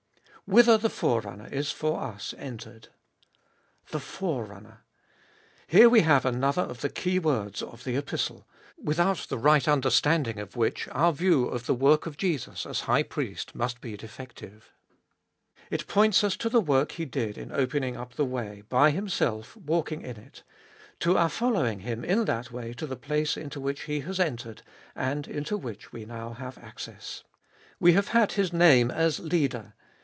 [0.51, 2.89] Whither the Forerunner is for us entered.
[3.91, 4.83] The Fore runner.
[5.65, 8.45] Here we have another of the keywords of the Epistle,
[8.77, 13.01] without the right understanding of which our view of the work of Jesus as High
[13.03, 14.73] Priest must be defective.
[15.69, 19.55] It points us to the work He did in opening up the way, by Himself
[19.55, 20.43] walking in it;
[20.99, 24.63] to our following Him in that way to the place into which He has entered,
[24.95, 27.23] and into which we now have access.
[27.79, 29.75] We have had His name as Leader.